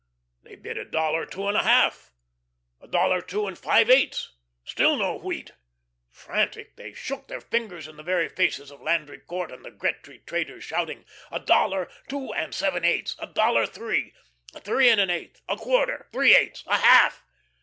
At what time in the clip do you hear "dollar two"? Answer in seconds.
0.85-1.47, 2.87-3.45, 11.39-12.33